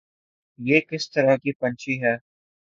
یہ 0.59 0.79
کس 0.89 1.09
طرح 1.11 1.35
کی 1.35 1.51
پنچھی 1.51 2.01
ہے 2.03 2.15